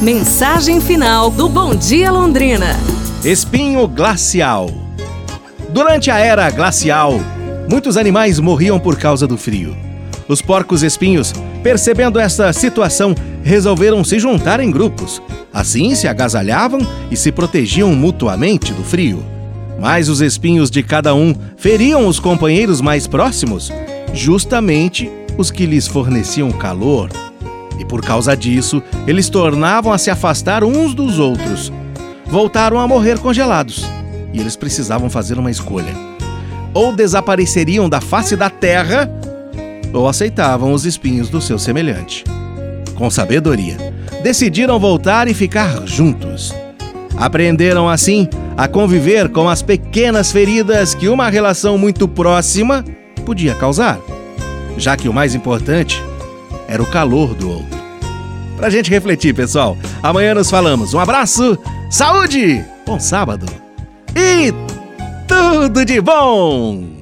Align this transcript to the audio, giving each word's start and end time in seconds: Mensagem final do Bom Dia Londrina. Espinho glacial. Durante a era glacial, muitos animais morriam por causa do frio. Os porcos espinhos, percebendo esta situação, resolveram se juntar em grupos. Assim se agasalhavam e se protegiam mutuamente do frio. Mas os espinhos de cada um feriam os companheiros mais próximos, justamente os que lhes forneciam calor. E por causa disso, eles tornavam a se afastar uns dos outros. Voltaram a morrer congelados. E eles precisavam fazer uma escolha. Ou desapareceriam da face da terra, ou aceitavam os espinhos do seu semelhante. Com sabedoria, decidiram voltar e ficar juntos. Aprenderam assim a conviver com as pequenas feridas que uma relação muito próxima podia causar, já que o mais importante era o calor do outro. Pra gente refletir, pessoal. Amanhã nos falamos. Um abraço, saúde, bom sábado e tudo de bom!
Mensagem 0.00 0.80
final 0.80 1.28
do 1.28 1.48
Bom 1.48 1.74
Dia 1.74 2.12
Londrina. 2.12 2.76
Espinho 3.24 3.88
glacial. 3.88 4.70
Durante 5.70 6.08
a 6.08 6.18
era 6.20 6.48
glacial, 6.50 7.14
muitos 7.68 7.96
animais 7.96 8.38
morriam 8.38 8.78
por 8.78 8.96
causa 8.96 9.26
do 9.26 9.36
frio. 9.36 9.76
Os 10.28 10.40
porcos 10.40 10.84
espinhos, 10.84 11.32
percebendo 11.64 12.20
esta 12.20 12.52
situação, 12.52 13.12
resolveram 13.42 14.04
se 14.04 14.20
juntar 14.20 14.60
em 14.60 14.70
grupos. 14.70 15.20
Assim 15.52 15.96
se 15.96 16.06
agasalhavam 16.06 16.78
e 17.10 17.16
se 17.16 17.32
protegiam 17.32 17.92
mutuamente 17.92 18.72
do 18.72 18.84
frio. 18.84 19.20
Mas 19.80 20.08
os 20.08 20.20
espinhos 20.20 20.70
de 20.70 20.80
cada 20.80 21.12
um 21.12 21.34
feriam 21.56 22.06
os 22.06 22.20
companheiros 22.20 22.80
mais 22.80 23.08
próximos, 23.08 23.72
justamente 24.14 25.10
os 25.36 25.50
que 25.50 25.66
lhes 25.66 25.88
forneciam 25.88 26.52
calor. 26.52 27.10
E 27.78 27.84
por 27.84 28.02
causa 28.02 28.36
disso, 28.36 28.82
eles 29.06 29.28
tornavam 29.28 29.92
a 29.92 29.98
se 29.98 30.10
afastar 30.10 30.64
uns 30.64 30.94
dos 30.94 31.18
outros. 31.18 31.72
Voltaram 32.26 32.78
a 32.78 32.88
morrer 32.88 33.18
congelados. 33.18 33.84
E 34.32 34.40
eles 34.40 34.56
precisavam 34.56 35.08
fazer 35.08 35.38
uma 35.38 35.50
escolha. 35.50 35.94
Ou 36.74 36.92
desapareceriam 36.92 37.88
da 37.88 38.00
face 38.00 38.36
da 38.36 38.50
terra, 38.50 39.10
ou 39.92 40.08
aceitavam 40.08 40.72
os 40.72 40.84
espinhos 40.84 41.28
do 41.28 41.40
seu 41.40 41.58
semelhante. 41.58 42.24
Com 42.94 43.08
sabedoria, 43.08 43.76
decidiram 44.22 44.78
voltar 44.78 45.28
e 45.28 45.34
ficar 45.34 45.86
juntos. 45.86 46.54
Aprenderam 47.16 47.88
assim 47.88 48.28
a 48.56 48.68
conviver 48.68 49.28
com 49.28 49.48
as 49.48 49.62
pequenas 49.62 50.30
feridas 50.30 50.94
que 50.94 51.08
uma 51.08 51.28
relação 51.28 51.78
muito 51.78 52.06
próxima 52.06 52.84
podia 53.24 53.54
causar, 53.54 53.98
já 54.76 54.96
que 54.96 55.08
o 55.08 55.12
mais 55.12 55.34
importante 55.34 56.02
era 56.66 56.82
o 56.82 56.86
calor 56.86 57.34
do 57.34 57.50
outro. 57.50 57.77
Pra 58.58 58.68
gente 58.70 58.90
refletir, 58.90 59.32
pessoal. 59.32 59.78
Amanhã 60.02 60.34
nos 60.34 60.50
falamos. 60.50 60.92
Um 60.92 60.98
abraço, 60.98 61.56
saúde, 61.88 62.60
bom 62.84 62.98
sábado 62.98 63.46
e 64.16 64.52
tudo 65.28 65.84
de 65.84 66.00
bom! 66.00 66.97